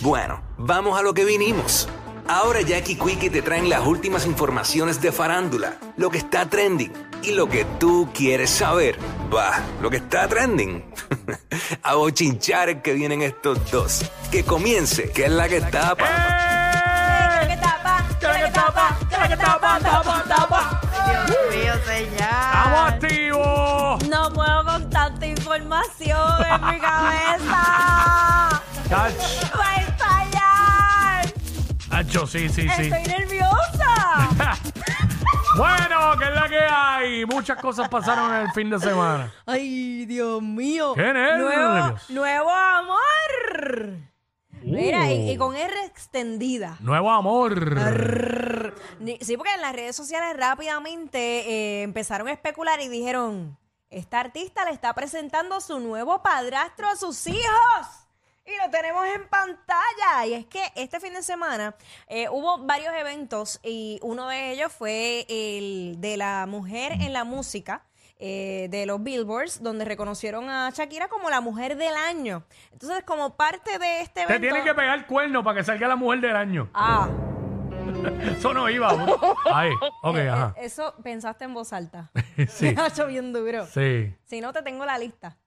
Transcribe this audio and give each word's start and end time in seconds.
Bueno, 0.00 0.40
vamos 0.56 0.98
a 0.98 1.02
lo 1.02 1.12
que 1.12 1.24
vinimos. 1.24 1.88
Ahora 2.26 2.60
Jackie 2.62 2.96
Quickie 2.96 3.28
te 3.28 3.42
traen 3.42 3.68
las 3.68 3.84
últimas 3.86 4.24
informaciones 4.24 5.00
de 5.02 5.12
farándula, 5.12 5.76
lo 5.96 6.10
que 6.10 6.18
está 6.18 6.46
trending 6.48 6.92
y 7.22 7.32
lo 7.32 7.48
que 7.48 7.64
tú 7.78 8.08
quieres 8.14 8.50
saber. 8.50 8.96
Va, 9.34 9.60
lo 9.82 9.90
que 9.90 9.96
está 9.98 10.26
trending. 10.28 10.84
a 11.82 11.94
bochinchar 11.94 12.82
que 12.82 12.94
vienen 12.94 13.22
estos 13.22 13.70
dos. 13.70 14.10
Que 14.30 14.44
comience, 14.44 15.10
que 15.10 15.24
es 15.26 15.30
la 15.32 15.48
que 15.48 15.60
tapa. 15.60 16.06
que 17.48 17.56
tapa, 17.56 18.04
que 18.20 18.50
tapa, 18.52 18.96
que 19.28 19.36
tapa, 19.36 19.78
tapa, 19.80 20.24
tapa. 20.28 20.80
Dios 21.26 21.40
mío, 21.50 21.74
¡Estamos 21.74 22.78
señor. 22.90 22.94
activos! 22.94 24.08
No 24.08 24.32
puedo 24.32 24.64
con 24.64 24.88
tanta 24.88 25.26
información 25.26 26.44
en 26.48 26.66
mi 26.68 26.78
cabeza. 26.80 28.62
Sí, 32.10 32.48
sí, 32.48 32.68
sí. 32.68 32.82
Estoy 32.90 33.02
nerviosa. 33.04 34.28
Bueno, 35.56 36.16
que 36.16 36.24
es 36.26 36.34
la 36.34 36.48
que 36.48 36.58
hay. 36.58 37.26
Muchas 37.26 37.58
cosas 37.60 37.88
pasaron 37.88 38.32
en 38.32 38.42
el 38.42 38.52
fin 38.52 38.70
de 38.70 38.78
semana. 38.78 39.34
Ay, 39.44 40.06
Dios 40.06 40.40
mío. 40.40 40.92
¡Qué 40.94 41.12
nervios! 41.12 41.50
Nuevo, 41.52 41.96
nuevo 42.08 42.50
amor. 42.50 43.96
Mira, 44.62 45.10
y, 45.12 45.32
y 45.32 45.36
con 45.36 45.56
R 45.56 45.84
extendida. 45.84 46.76
Nuevo 46.80 47.10
amor. 47.10 47.74
Ni- 49.00 49.18
Sí, 49.20 49.36
porque 49.36 49.52
en 49.54 49.60
las 49.60 49.72
redes 49.74 49.96
sociales 49.96 50.34
rápidamente 50.36 51.18
eh, 51.18 51.82
empezaron 51.82 52.28
a 52.28 52.32
especular 52.32 52.80
y 52.80 52.88
dijeron, 52.88 53.58
esta 53.90 54.20
artista 54.20 54.64
le 54.64 54.70
está 54.70 54.94
presentando 54.94 55.60
su 55.60 55.80
nuevo 55.80 56.22
padrastro 56.22 56.88
a 56.88 56.96
sus 56.96 57.26
hijos. 57.26 57.99
Y 58.52 58.64
lo 58.64 58.70
tenemos 58.70 59.04
en 59.06 59.28
pantalla. 59.28 60.26
Y 60.26 60.34
es 60.34 60.46
que 60.46 60.62
este 60.76 60.98
fin 61.00 61.12
de 61.14 61.22
semana 61.22 61.74
eh, 62.08 62.28
hubo 62.30 62.58
varios 62.58 62.92
eventos 62.94 63.60
y 63.62 63.98
uno 64.02 64.28
de 64.28 64.50
ellos 64.52 64.72
fue 64.72 65.24
el 65.28 65.96
de 66.00 66.16
la 66.16 66.46
mujer 66.46 66.92
en 66.92 67.12
la 67.12 67.24
música. 67.24 67.82
eh, 68.22 68.68
de 68.70 68.84
los 68.84 69.02
Billboards, 69.02 69.62
donde 69.62 69.86
reconocieron 69.86 70.50
a 70.50 70.68
Shakira 70.70 71.08
como 71.08 71.30
la 71.30 71.40
mujer 71.40 71.78
del 71.78 71.94
año. 71.96 72.44
Entonces, 72.70 73.02
como 73.04 73.34
parte 73.34 73.78
de 73.78 74.02
este 74.02 74.20
evento... 74.22 74.34
Te 74.34 74.40
tienen 74.46 74.62
que 74.62 74.74
pegar 74.74 74.98
el 74.98 75.06
cuerno 75.06 75.42
para 75.42 75.56
que 75.56 75.64
salga 75.64 75.88
la 75.88 75.96
mujer 75.96 76.20
del 76.20 76.36
año. 76.36 76.68
Ah, 76.74 77.08
Eso 78.36 78.52
no 78.52 78.68
iba. 78.68 78.90
Ahí, 79.50 79.70
ok, 80.02 80.16
ajá. 80.30 80.54
Eh, 80.58 80.66
Eso 80.66 80.94
pensaste 81.02 81.44
en 81.46 81.54
voz 81.54 81.72
alta. 81.72 82.10
Sí, 82.48 82.72
Me 82.76 82.82
ha 82.82 82.88
hecho 82.88 83.06
bien 83.06 83.32
duro. 83.32 83.64
sí. 83.66 84.14
Si 84.26 84.42
no, 84.42 84.52
te 84.52 84.60
tengo 84.60 84.84
la 84.84 84.98
lista. 84.98 85.38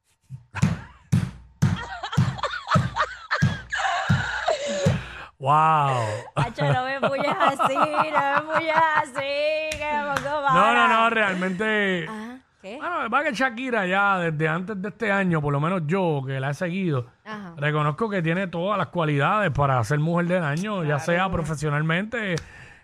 Wow. 5.44 6.06
Hacho, 6.36 6.64
no 6.72 6.86
me 6.86 7.02
puyes 7.02 7.36
así, 7.38 7.76
no 7.76 8.46
me 8.48 8.54
puyes 8.56 8.74
así, 8.96 9.78
que 9.78 9.86
me 9.94 10.14
pongo 10.16 10.30
No, 10.42 10.52
no, 10.54 10.54
mala. 10.54 10.88
no, 10.88 11.10
realmente. 11.10 12.06
Ajá, 12.08 12.38
¿qué? 12.62 12.78
Bueno, 12.78 13.10
va 13.10 13.24
que 13.26 13.34
Shakira 13.34 13.86
ya 13.86 14.20
desde 14.20 14.48
antes 14.48 14.82
de 14.82 14.88
este 14.88 15.12
año, 15.12 15.42
por 15.42 15.52
lo 15.52 15.60
menos 15.60 15.82
yo 15.86 16.22
que 16.26 16.40
la 16.40 16.52
he 16.52 16.54
seguido, 16.54 17.08
Ajá. 17.26 17.56
reconozco 17.58 18.10
que 18.10 18.22
tiene 18.22 18.48
todas 18.48 18.78
las 18.78 18.88
cualidades 18.88 19.52
para 19.52 19.84
ser 19.84 20.00
mujer 20.00 20.28
del 20.28 20.46
año, 20.46 20.82
ya 20.86 20.98
sea 21.00 21.30
profesionalmente, 21.30 22.36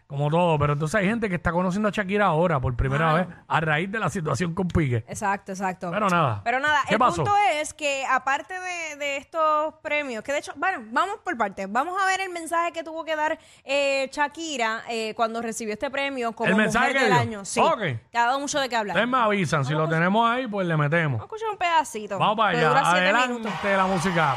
como 0.10 0.28
todo. 0.32 0.58
Pero 0.58 0.74
entonces 0.74 0.96
hay 1.00 1.06
gente 1.08 1.30
que 1.30 1.36
está 1.36 1.52
conociendo 1.52 1.88
a 1.88 1.92
Shakira 1.92 2.26
ahora 2.26 2.60
por 2.60 2.76
primera 2.76 3.14
vez 3.14 3.28
a 3.48 3.60
raíz 3.62 3.92
de 3.92 4.00
la 4.00 4.10
situación 4.10 4.56
con 4.56 4.68
Pique. 4.68 5.06
Exacto, 5.08 5.52
exacto. 5.52 5.92
Pero 5.92 6.10
nada. 6.10 6.42
Pero 6.44 6.60
nada, 6.60 6.82
¿Qué 6.88 6.96
el 6.96 7.00
pasó? 7.00 7.18
punto 7.18 7.32
es 7.54 7.76
que 7.76 8.04
aparte 8.10 8.56
de, 8.60 8.96
de 8.98 9.18
estos 9.18 9.76
premios, 9.84 10.24
que 10.24 10.32
de 10.32 10.40
hecho, 10.40 10.52
bueno, 10.56 10.80
vamos 10.92 11.18
por 11.24 11.38
partes. 11.38 11.72
Vamos 11.72 11.96
a 12.02 12.08
ver 12.08 12.22
el 12.22 12.30
mensaje 12.32 12.72
que 12.72 12.84
tuvo 12.84 13.06
que 13.06 13.16
dar 13.16 13.38
eh, 13.64 14.10
Shakira 14.12 14.82
eh, 14.90 15.14
cuando 15.16 15.44
recibió 15.44 15.74
este 15.74 15.92
premio 15.92 16.32
como 16.32 16.50
¿El 16.50 16.56
mensaje 16.56 16.88
mujer 16.88 16.98
que 16.98 17.04
del 17.04 17.14
dio? 17.14 17.22
año. 17.38 17.46
Sí. 17.46 17.60
Ok. 17.60 17.80
Te 18.12 18.18
ha 18.18 18.26
dado 18.26 18.40
mucho 18.40 18.60
de 18.60 18.68
qué 18.68 18.76
hablar. 18.78 18.95
Ustedes 18.95 19.10
me 19.10 19.17
avisan, 19.20 19.64
si 19.64 19.73
lo 19.73 19.88
tenemos 19.88 20.28
ahí, 20.28 20.48
pues 20.48 20.66
le 20.67 20.76
metemos. 20.76 21.20
Vamos 21.20 21.22
a 21.22 21.36
escuchar 21.36 21.50
un 21.52 21.58
pedacito. 21.58 22.17
Vamos 22.17 22.36
para 22.36 22.52
que 22.58 22.66
dura 22.66 22.80
allá, 22.80 22.92
adelante 22.92 23.78
la 23.78 23.86
música. 23.86 24.36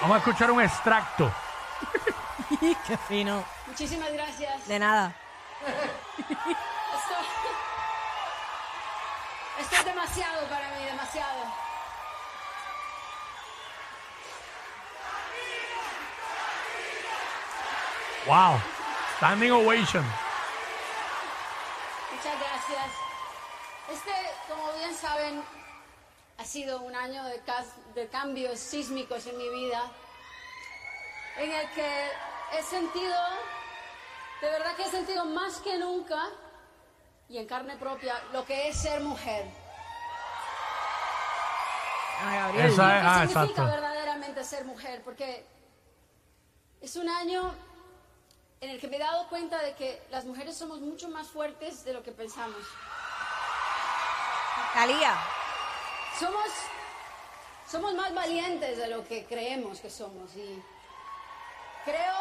Vamos 0.00 0.14
a 0.14 0.18
escuchar 0.20 0.50
un 0.50 0.62
extracto. 0.62 1.30
Qué 2.86 2.96
fino. 3.08 3.44
Muchísimas 3.66 4.12
gracias. 4.12 4.66
De 4.68 4.78
nada. 4.78 5.14
Esto, 5.66 7.14
esto 9.60 9.76
es 9.76 9.84
demasiado 9.84 10.46
para 10.48 10.68
mí, 10.70 10.84
demasiado. 10.84 11.44
Wow. 18.26 18.58
Standing 19.18 19.52
ovation. 19.52 20.04
Muchas 22.12 22.34
gracias. 22.40 22.86
Este, 23.92 24.12
como 24.48 24.72
bien 24.74 24.94
saben, 24.94 25.42
ha 26.38 26.44
sido 26.44 26.80
un 26.80 26.94
año 26.94 27.24
de, 27.24 27.40
cas- 27.40 27.76
de 27.94 28.08
cambios 28.08 28.58
sísmicos 28.58 29.26
en 29.26 29.38
mi 29.38 29.48
vida, 29.48 29.82
en 31.36 31.52
el 31.52 31.70
que 31.70 32.10
he 32.52 32.62
sentido, 32.62 33.14
de 34.40 34.50
verdad 34.50 34.76
que 34.76 34.82
he 34.84 34.90
sentido 34.90 35.24
más 35.24 35.58
que 35.60 35.78
nunca, 35.78 36.28
y 37.28 37.38
en 37.38 37.46
carne 37.46 37.76
propia, 37.76 38.14
lo 38.32 38.44
que 38.44 38.68
es 38.68 38.76
ser 38.76 39.00
mujer. 39.00 39.46
Ay, 42.20 42.38
Gabriel. 42.38 42.66
Esa 42.72 42.96
es, 42.96 43.02
¿Qué 43.02 43.08
ah, 43.08 43.26
significa 43.26 43.42
exacto. 43.42 43.64
verdaderamente 43.66 44.44
ser 44.44 44.64
mujer? 44.64 45.02
Porque 45.04 45.44
es 46.80 46.96
un 46.96 47.08
año 47.08 47.52
en 48.60 48.70
el 48.70 48.80
que 48.80 48.88
me 48.88 48.96
he 48.96 49.00
dado 49.00 49.28
cuenta 49.28 49.60
de 49.60 49.74
que 49.74 50.02
las 50.10 50.24
mujeres 50.24 50.56
somos 50.56 50.80
mucho 50.80 51.08
más 51.08 51.28
fuertes 51.28 51.84
de 51.84 51.92
lo 51.92 52.02
que 52.02 52.12
pensamos. 52.12 52.62
Talía. 54.72 55.14
Somos, 56.18 56.48
somos 57.70 57.94
más 57.94 58.14
valientes 58.14 58.78
de 58.78 58.88
lo 58.88 59.06
que 59.06 59.26
creemos 59.26 59.80
que 59.80 59.90
somos 59.90 60.34
y 60.34 60.62
creo 61.84 62.14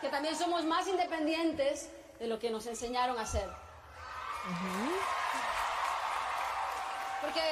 que 0.00 0.08
también 0.08 0.36
somos 0.36 0.64
más 0.64 0.86
independientes 0.86 1.90
de 2.18 2.26
lo 2.26 2.38
que 2.38 2.50
nos 2.50 2.66
enseñaron 2.66 3.18
a 3.18 3.26
ser. 3.26 3.48
Porque 7.20 7.42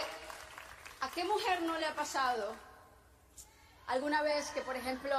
¿a 1.01 1.11
qué 1.11 1.25
mujer 1.25 1.63
no 1.63 1.77
le 1.79 1.87
ha 1.87 1.95
pasado 1.95 2.55
alguna 3.89 4.23
vez 4.23 4.51
que, 4.51 4.63
por 4.63 4.77
ejemplo, 4.77 5.17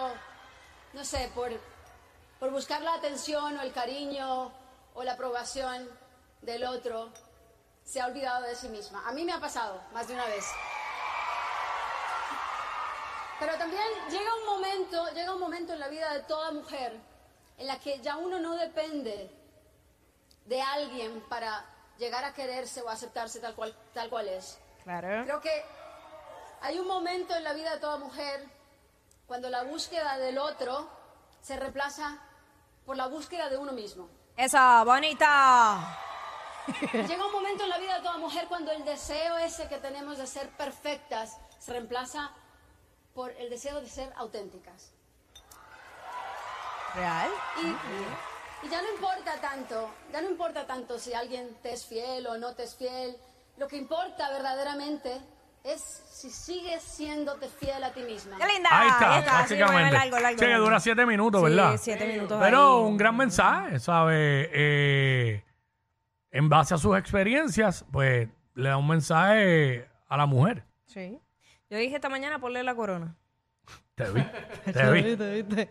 no 0.93 1.03
sé, 1.03 1.31
por, 1.35 1.51
por 2.39 2.51
buscar 2.51 2.81
la 2.81 2.93
atención 2.93 3.57
o 3.57 3.61
el 3.61 3.73
cariño 3.73 4.51
o 4.94 5.03
la 5.03 5.13
aprobación 5.13 5.88
del 6.41 6.63
otro, 6.65 7.11
se 7.83 8.01
ha 8.01 8.07
olvidado 8.07 8.44
de 8.44 8.55
sí 8.55 8.69
misma. 8.69 9.07
A 9.07 9.11
mí 9.11 9.23
me 9.23 9.33
ha 9.33 9.39
pasado 9.39 9.81
más 9.94 10.07
de 10.07 10.13
una 10.13 10.25
vez. 10.25 10.45
Pero 13.39 13.55
también 13.57 13.83
llega 14.09 14.33
un 14.35 14.45
momento, 14.45 15.07
llega 15.13 15.33
un 15.33 15.39
momento 15.39 15.73
en 15.73 15.79
la 15.79 15.88
vida 15.88 16.11
de 16.13 16.21
toda 16.23 16.51
mujer 16.51 16.99
en 17.57 17.68
la 17.68 17.79
que 17.79 18.00
ya 18.00 18.18
uno 18.18 18.40
no 18.40 18.56
depende 18.56 19.31
de 20.45 20.62
alguien 20.62 21.22
para 21.29 21.66
llegar 21.97 22.23
a 22.23 22.34
quererse 22.34 22.81
o 22.81 22.90
aceptarse 22.90 23.40
tal 23.40 23.56
cual, 23.56 23.75
tal 23.94 24.09
cual 24.09 24.28
es. 24.28 24.59
Claro. 24.84 25.23
Creo 25.23 25.41
que 25.41 25.66
hay 26.62 26.79
un 26.79 26.88
momento 26.88 27.35
en 27.35 27.44
la 27.44 27.53
vida 27.53 27.73
de 27.73 27.79
toda 27.79 27.97
mujer 27.97 28.45
cuando 29.25 29.50
la 29.50 29.63
búsqueda 29.63 30.18
del 30.18 30.38
otro 30.38 30.90
se 31.41 31.57
reemplaza 31.57 32.19
por 32.85 32.95
la 32.95 33.07
búsqueda 33.07 33.50
de 33.50 33.57
uno 33.57 33.74
mismo. 33.74 34.07
Esa, 34.38 34.84
bonita. 34.84 36.00
Llega 36.94 37.25
un 37.25 37.31
momento 37.31 37.63
en 37.63 37.69
la 37.69 37.78
vida 37.78 37.95
de 37.95 38.01
toda 38.01 38.18
mujer 38.18 38.47
cuando 38.47 38.72
el 38.72 38.85
deseo 38.85 39.38
ese 39.38 39.68
que 39.68 39.78
tenemos 39.78 40.18
de 40.18 40.28
ser 40.28 40.50
perfectas 40.51 41.38
se 41.59 41.74
reemplaza 41.74 42.31
por 43.13 43.31
el 43.31 43.50
deseo 43.50 43.81
de 43.81 43.89
ser 43.89 44.13
auténticas. 44.15 44.94
¿Real? 46.97 47.29
Y, 47.63 48.65
y 48.65 48.69
ya 48.69 48.81
no 48.81 48.89
importa 48.91 49.39
tanto, 49.39 49.89
ya 50.11 50.21
no 50.21 50.29
importa 50.29 50.65
tanto 50.65 50.97
si 50.99 51.13
alguien 51.13 51.55
te 51.61 51.73
es 51.73 51.85
fiel 51.85 52.25
o 52.27 52.38
no 52.38 52.53
te 52.55 52.63
es 52.63 52.75
fiel. 52.75 53.15
Lo 53.57 53.67
que 53.67 53.77
importa 53.77 54.29
verdaderamente 54.31 55.19
es 55.63 55.81
si 55.81 56.29
sigues 56.29 56.81
siéndote 56.81 57.47
fiel 57.49 57.83
a 57.83 57.91
ti 57.91 58.01
misma. 58.01 58.38
¡Qué 58.38 58.45
linda! 58.53 58.69
Ahí 58.71 58.88
está, 58.89 59.33
básicamente. 59.41 59.91
largo, 59.94 60.19
largo, 60.19 60.39
Sí, 60.39 60.45
que 60.45 60.53
dura 60.55 60.79
siete 60.79 61.05
minutos, 61.05 61.41
Sí, 61.41 61.49
¿verdad? 61.49 61.77
siete 61.79 62.07
minutos 62.07 62.39
Pero 62.41 62.77
ahí. 62.77 62.83
un 62.85 62.97
gran 62.97 63.15
mensaje, 63.17 63.79
¿sabes? 63.79 64.49
Eh, 64.53 65.44
en 66.31 66.49
base 66.49 66.73
a 66.73 66.77
sus 66.77 66.97
experiencias, 66.97 67.85
pues 67.91 68.27
le 68.53 68.69
da 68.69 68.77
un 68.77 68.88
mensaje 68.88 69.88
a 70.07 70.17
la 70.17 70.25
mujer. 70.25 70.63
Sí. 70.85 71.19
Yo 71.69 71.77
dije 71.77 71.95
esta 71.95 72.09
mañana 72.09 72.39
ponle 72.39 72.63
la 72.63 72.75
corona. 72.75 73.15
Te 73.97 74.11
vi, 74.11 75.15
te 75.17 75.41
vi. 75.41 75.55
Sí, 75.63 75.67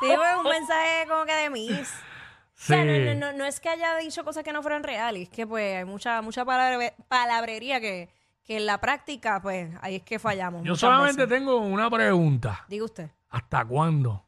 fue 0.00 0.38
un 0.38 0.44
mensaje 0.48 1.06
como 1.08 1.24
que 1.24 1.34
de 1.34 1.50
mis. 1.50 1.72
O 1.90 2.58
sea, 2.58 2.84
no, 2.84 2.92
Sí. 2.92 3.04
no, 3.04 3.14
no, 3.32 3.36
no 3.38 3.44
es 3.44 3.58
que 3.60 3.68
haya 3.68 3.96
dicho 3.96 4.24
cosas 4.24 4.44
que 4.44 4.52
no 4.52 4.62
fueran 4.62 4.84
reales, 4.84 5.24
es 5.24 5.28
que 5.28 5.46
pues 5.48 5.76
hay 5.76 5.84
mucha, 5.84 6.22
mucha 6.22 6.44
palabre- 6.44 6.94
palabrería 7.08 7.80
que, 7.80 8.08
que 8.44 8.56
en 8.58 8.66
la 8.66 8.78
práctica, 8.78 9.40
pues 9.42 9.68
ahí 9.82 9.96
es 9.96 10.02
que 10.04 10.18
fallamos. 10.20 10.62
Yo 10.62 10.70
muchas 10.72 10.80
solamente 10.80 11.22
veces. 11.26 11.38
tengo 11.38 11.56
una 11.58 11.90
pregunta. 11.90 12.64
Diga 12.68 12.84
usted, 12.84 13.10
¿Hasta 13.30 13.64
cuándo? 13.64 14.22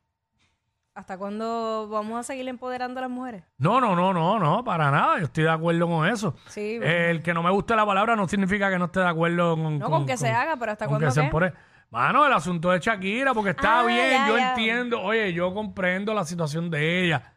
¿hasta 0.95 1.17
cuándo 1.17 1.89
vamos 1.89 2.19
a 2.19 2.23
seguir 2.25 2.49
empoderando 2.49 2.99
a 2.99 3.03
las 3.03 3.11
mujeres? 3.11 3.45
No, 3.57 3.81
no, 3.81 3.95
no, 3.95 4.13
no, 4.13 4.41
no, 4.41 4.65
para 4.65 4.91
nada. 4.91 5.17
Yo 5.21 5.27
estoy 5.27 5.45
de 5.45 5.51
acuerdo 5.51 5.87
con 5.87 6.09
eso. 6.09 6.35
Sí, 6.49 6.81
El 6.83 7.23
que 7.23 7.33
no 7.33 7.41
me 7.45 7.53
guste 7.53 7.77
la 7.77 7.87
palabra 7.87 8.17
no 8.17 8.27
significa 8.27 8.69
que 8.69 8.81
no 8.81 8.87
esté 8.87 8.99
de 8.99 9.07
acuerdo 9.07 9.55
con... 9.55 9.79
no 9.79 9.89
con, 9.89 10.07
que 10.07 10.17
se 10.17 10.29
haga, 10.29 10.57
pero 10.57 10.73
¿hasta 10.73 10.87
con 10.89 10.97
que 10.99 11.05
cuándo 11.05 11.15
se 11.15 11.21
qué? 11.21 11.27
empore- 11.31 11.55
Mano, 11.91 12.27
el 12.27 12.33
asunto 12.33 12.71
de 12.71 12.81
Shakira, 12.81 13.33
porque 13.33 13.51
está 13.51 13.81
Ah, 13.81 13.85
bien, 13.85 14.11
ya, 14.11 14.29
yo 14.29 14.37
ya. 14.37 14.51
entiendo, 14.51 15.01
oye, 15.01 15.33
yo 15.33 15.55
comprendo 15.55 16.13
la 16.13 16.25
situación 16.25 16.71
de 16.71 17.05
ella. 17.07 17.33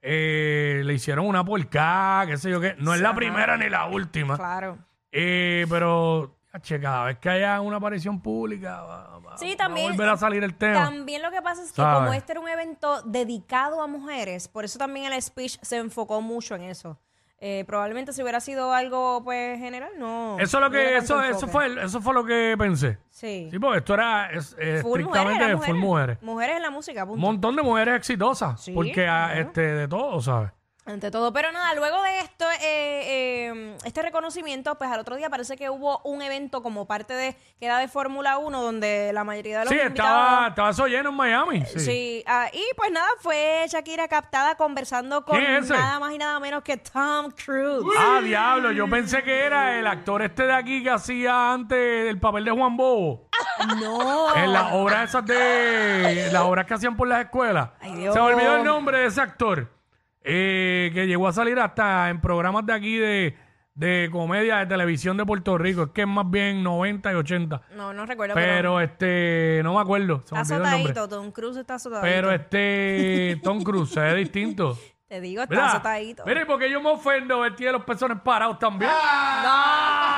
Eh, 0.00 0.80
le 0.84 0.94
hicieron 0.94 1.26
una 1.26 1.44
porcada, 1.44 2.26
qué 2.26 2.38
sé 2.38 2.50
yo 2.50 2.60
qué. 2.60 2.74
No 2.78 2.94
es 2.94 3.00
la 3.02 3.10
Ajá. 3.10 3.16
primera 3.16 3.56
ni 3.58 3.68
la 3.68 3.86
última. 3.86 4.36
Claro. 4.38 4.78
Eh, 5.12 5.66
pero, 5.68 6.38
che, 6.62 6.80
cada 6.80 7.04
vez 7.04 7.18
que 7.18 7.28
haya 7.28 7.60
una 7.60 7.76
aparición 7.76 8.22
pública, 8.22 8.80
va, 8.80 9.18
va- 9.18 9.36
Sí, 9.36 9.50
va 9.50 9.56
también- 9.58 9.88
a 9.88 9.90
volver 9.90 10.08
a 10.08 10.16
salir 10.16 10.42
el 10.44 10.54
tema. 10.54 10.84
También 10.84 11.20
lo 11.20 11.30
que 11.30 11.42
pasa 11.42 11.62
es 11.62 11.70
que 11.72 11.82
como 11.82 12.12
este 12.14 12.32
era 12.32 12.40
un 12.40 12.48
evento 12.48 13.02
dedicado 13.02 13.82
a 13.82 13.86
mujeres, 13.86 14.48
por 14.48 14.64
eso 14.64 14.78
también 14.78 15.12
el 15.12 15.20
speech 15.20 15.58
se 15.60 15.76
enfocó 15.76 16.22
mucho 16.22 16.54
en 16.54 16.62
eso. 16.62 16.98
Eh, 17.42 17.64
probablemente 17.66 18.12
si 18.12 18.22
hubiera 18.22 18.38
sido 18.40 18.74
algo 18.74 19.22
pues 19.24 19.58
general, 19.58 19.90
no. 19.98 20.36
Eso 20.38 20.58
es 20.58 20.60
lo 20.60 20.60
no 20.60 20.68
hubiera 20.68 20.90
que, 20.90 20.96
tanto 20.98 21.22
eso, 21.22 21.22
eso 21.22 21.46
enfoque. 21.46 21.52
fue, 21.72 21.84
eso 21.84 22.00
fue 22.02 22.12
lo 22.14 22.24
que 22.24 22.54
pensé. 22.58 22.98
Sí. 23.08 23.48
Sí, 23.50 23.58
porque 23.58 23.78
esto 23.78 23.94
era 23.94 24.30
es, 24.30 24.54
eh, 24.58 24.80
Full 24.82 25.00
estrictamente 25.00 25.38
mujeres, 25.44 25.56
full 25.56 25.64
eran 25.64 25.78
mujeres. 25.78 26.22
Mujeres 26.22 26.56
en 26.56 26.62
la 26.62 26.70
música, 26.70 27.02
Un 27.04 27.08
punto. 27.08 27.26
montón 27.26 27.56
de 27.56 27.62
mujeres 27.62 27.96
exitosas. 27.96 28.60
Sí, 28.62 28.72
porque 28.72 29.06
ah, 29.06 29.38
este, 29.38 29.62
de 29.62 29.88
todo, 29.88 30.20
¿sabes? 30.20 30.50
Ante 30.90 31.10
todo, 31.10 31.32
pero 31.32 31.52
nada, 31.52 31.72
luego 31.74 32.02
de 32.02 32.18
esto, 32.18 32.44
eh, 32.50 32.58
eh, 32.62 33.76
este 33.84 34.02
reconocimiento, 34.02 34.74
pues 34.76 34.90
al 34.90 34.98
otro 35.00 35.14
día 35.16 35.30
parece 35.30 35.56
que 35.56 35.70
hubo 35.70 36.00
un 36.04 36.20
evento 36.20 36.62
como 36.62 36.86
parte 36.86 37.14
de, 37.14 37.36
que 37.58 37.66
era 37.66 37.78
de 37.78 37.86
Fórmula 37.86 38.38
1, 38.38 38.60
donde 38.62 39.12
la 39.12 39.22
mayoría 39.22 39.60
de 39.60 39.64
los 39.66 39.72
Sí, 39.72 39.80
invitados... 39.80 40.10
estaba, 40.10 40.48
estaba 40.48 40.70
eso 40.70 40.86
lleno 40.86 41.10
en 41.10 41.14
Miami. 41.16 41.64
Sí. 41.66 41.80
Sí, 41.80 42.24
ah, 42.26 42.48
y 42.52 42.62
pues 42.76 42.90
nada, 42.90 43.08
fue 43.20 43.64
Shakira 43.68 44.08
captada 44.08 44.56
conversando 44.56 45.24
con 45.24 45.38
¿Quién 45.38 45.52
es 45.56 45.64
ese? 45.66 45.74
nada 45.74 46.00
más 46.00 46.12
y 46.12 46.18
nada 46.18 46.40
menos 46.40 46.62
que 46.62 46.76
Tom 46.76 47.30
Cruise. 47.32 47.84
Ah, 47.98 48.20
diablo, 48.22 48.72
yo 48.72 48.88
pensé 48.88 49.22
que 49.22 49.44
era 49.44 49.78
el 49.78 49.86
actor 49.86 50.22
este 50.22 50.44
de 50.46 50.52
aquí 50.54 50.82
que 50.82 50.90
hacía 50.90 51.52
antes 51.52 52.08
el 52.10 52.18
papel 52.18 52.44
de 52.44 52.50
Juan 52.50 52.76
Bobo. 52.76 53.28
No. 53.80 54.34
En 54.34 54.52
las 54.52 54.72
obras 54.72 55.08
esas 55.10 55.24
de. 55.24 56.30
Las 56.32 56.42
obras 56.42 56.66
que 56.66 56.74
hacían 56.74 56.96
por 56.96 57.06
las 57.08 57.24
escuelas. 57.24 57.70
Ay, 57.80 57.94
Dios. 57.94 58.14
Se 58.14 58.20
me 58.20 58.26
olvidó 58.34 58.56
el 58.56 58.64
nombre 58.64 58.98
de 58.98 59.06
ese 59.06 59.20
actor. 59.20 59.68
Eh, 60.22 60.90
que 60.94 61.06
llegó 61.06 61.28
a 61.28 61.32
salir 61.32 61.58
hasta 61.58 62.10
en 62.10 62.20
programas 62.20 62.66
de 62.66 62.72
aquí 62.72 62.96
de, 62.96 63.36
de 63.74 64.08
comedia 64.12 64.58
de 64.58 64.66
televisión 64.66 65.16
de 65.16 65.24
Puerto 65.24 65.56
Rico. 65.58 65.84
Es 65.84 65.88
que 65.90 66.02
es 66.02 66.08
más 66.08 66.30
bien 66.30 66.62
90 66.62 67.12
y 67.12 67.14
80. 67.14 67.62
No, 67.76 67.92
no 67.92 68.06
recuerdo, 68.06 68.34
pero, 68.34 68.52
Pero 68.52 68.80
este. 68.80 69.60
No 69.64 69.74
me 69.74 69.80
acuerdo. 69.80 70.22
Se 70.24 70.34
me 70.34 70.42
está 70.42 70.54
olvidó 70.56 70.66
el 70.68 70.72
nombre. 70.72 70.92
azotadito. 70.92 71.16
Tom 71.16 71.30
Cruise 71.32 71.56
está 71.56 71.74
azotadito. 71.74 72.06
Pero 72.06 72.32
este. 72.32 73.40
Tom 73.42 73.62
Cruise 73.62 73.90
se 73.90 74.00
ve 74.00 74.14
distinto. 74.16 74.78
Te 75.08 75.20
digo, 75.20 75.42
está 75.42 75.70
azotadito. 75.70 76.22
mira, 76.24 76.42
y 76.42 76.44
porque 76.44 76.70
yo 76.70 76.80
me 76.80 76.90
ofendo, 76.90 77.44
él 77.44 77.56
tiene 77.56 77.72
los 77.72 77.82
pezones 77.84 78.18
parados 78.22 78.60
también. 78.60 78.88
No. 78.92 78.96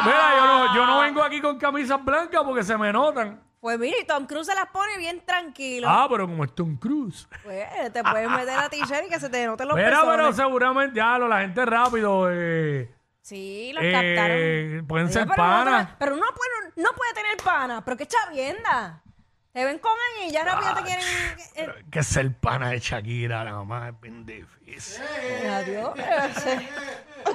Mira, 0.04 0.36
yo 0.36 0.46
no, 0.46 0.74
yo 0.74 0.86
no 0.86 1.00
vengo 1.00 1.22
aquí 1.22 1.40
con 1.40 1.56
camisas 1.58 2.04
blancas 2.04 2.42
porque 2.44 2.62
se 2.62 2.76
me 2.76 2.92
notan. 2.92 3.40
Pues 3.62 3.78
mira, 3.78 3.96
y 4.02 4.04
Tom 4.04 4.26
Cruise 4.26 4.48
se 4.48 4.54
las 4.56 4.66
pone 4.70 4.98
bien 4.98 5.24
tranquilo. 5.24 5.86
Ah, 5.88 6.08
pero 6.10 6.26
como 6.26 6.42
es 6.44 6.52
Tom 6.52 6.76
Cruise. 6.76 7.28
Pues 7.44 7.64
te 7.92 8.02
puedes 8.02 8.28
meter 8.28 8.58
a 8.58 8.68
t-shirt 8.68 9.04
y 9.06 9.08
que 9.08 9.20
se 9.20 9.30
te 9.30 9.46
noten 9.46 9.68
los 9.68 9.76
Mira, 9.76 9.90
pezones. 9.90 10.16
pero 10.16 10.32
seguramente 10.32 10.96
ya 10.96 11.16
lo, 11.16 11.28
la 11.28 11.40
gente 11.42 11.64
rápido. 11.64 12.26
Eh, 12.30 12.92
Sí, 13.20 13.70
los 13.72 13.84
eh, 13.84 13.92
captaron. 13.92 14.86
pueden 14.88 15.06
Oye, 15.06 15.12
ser 15.14 15.28
pero 15.28 15.42
no 15.44 15.48
panas. 15.64 15.88
te- 15.90 15.94
Pero 16.00 16.14
uno 16.16 16.24
puede, 16.34 16.72
no 16.84 16.90
puede 16.96 17.14
tener 17.14 17.36
pana. 17.36 17.84
Pero 17.84 17.96
qué 17.96 18.06
chavienda. 18.06 19.00
Te 19.52 19.64
ven 19.64 19.78
con 19.78 19.92
alguien 20.10 20.30
y 20.30 20.32
ya 20.32 20.42
rápido 20.44 20.74
te 20.74 20.82
quieren... 20.82 21.04
eh, 21.54 21.84
que 21.88 22.02
ser 22.02 22.34
pana 22.34 22.70
de 22.70 22.80
Shakira, 22.80 23.44
nada 23.44 23.62
más 23.62 23.92
es 23.92 24.00
bien 24.00 24.26
difícil. 24.26 25.02
adiós. 25.48 25.92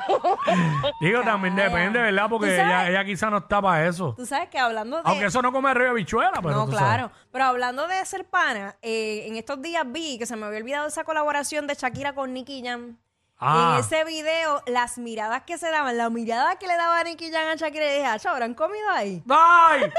Digo, 1.01 1.21
también 1.24 1.56
Calla. 1.56 1.69
depende, 1.69 2.00
¿verdad? 2.00 2.25
Porque 2.30 2.48
¿Tú 2.50 2.56
sabes? 2.56 2.65
ella, 2.71 2.89
ella 2.89 3.06
quizá 3.06 3.30
no 3.30 3.38
está 3.38 3.62
para 3.62 3.88
eso. 3.88 4.13
Tú 4.15 4.25
sabes 4.25 4.50
que 4.50 4.59
hablando 4.59 4.98
de... 4.98 5.04
Aunque 5.06 5.25
eso 5.25 5.42
no 5.42 5.51
come 5.51 5.74
río 5.74 5.94
bichuela, 5.94 6.39
pero 6.42 6.56
no, 6.56 6.65
tú 6.65 6.71
claro. 6.71 7.12
Pero 7.31 7.45
hablando 7.45 7.88
de 7.88 8.06
ser 8.06 8.25
pana, 8.25 8.75
eh, 8.81 9.25
en 9.27 9.36
estos 9.36 9.62
días 9.62 9.83
vi 9.88 10.18
que 10.18 10.25
se 10.25 10.36
me 10.36 10.45
había 10.45 10.59
olvidado 10.59 10.88
esa 10.88 11.04
colaboración 11.04 11.68
de 11.68 11.75
Shakira 11.75 12.13
con 12.13 12.33
Nicky 12.33 12.63
Jam. 12.65 12.98
Ah. 13.39 13.74
En 13.75 13.80
ese 13.81 14.04
video, 14.04 14.63
las 14.65 14.98
miradas 14.98 15.44
que 15.44 15.57
se 15.57 15.69
daban, 15.69 15.95
la 15.98 16.09
mirada 16.09 16.56
que 16.57 16.68
le 16.68 16.75
daba 16.75 17.04
Nicky 17.04 17.31
Jam 17.31 17.48
a 17.50 17.56
Shakira, 17.56 17.86
y 17.86 17.94
dije, 17.98 18.06
"Acho, 18.06 18.30
¿habrán 18.30 18.56
comido 18.56 18.89
ahí? 18.92 19.24
¡Ay! 19.30 19.81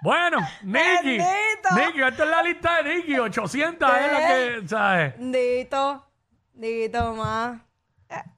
Bueno, 0.00 0.38
Nicky. 0.62 1.18
Bendito. 1.18 1.74
Nicky, 1.74 2.02
esta 2.02 2.22
es 2.22 2.30
la 2.30 2.42
lista 2.44 2.82
de 2.82 2.94
Nicky. 2.94 3.18
800 3.18 3.90
es 3.96 4.12
la 4.12 4.18
que, 4.28 4.68
¿sabes? 4.68 5.14
Dito, 5.18 6.06
dito 6.54 7.14
más. 7.14 7.58